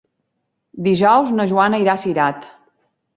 [0.87, 2.49] Dijous na Joana irà a Cirat.